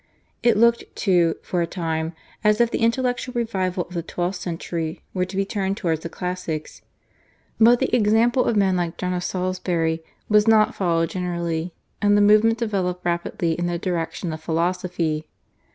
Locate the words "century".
4.39-5.03